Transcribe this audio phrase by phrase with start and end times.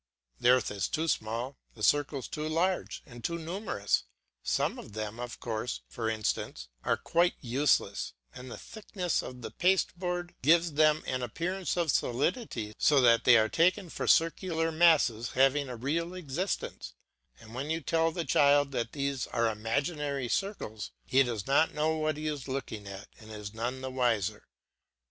[0.39, 4.05] The earth is too small, the circles too large and too numerous,
[4.41, 9.51] some of them, the colures, for instance, are quite useless, and the thickness of the
[9.51, 15.33] pasteboard gives them an appearance of solidity so that they are taken for circular masses
[15.33, 16.95] having a real existence,
[17.39, 21.95] and when you tell the child that these are imaginary circles, he does not know
[21.95, 24.47] what he is looking at and is none the wiser.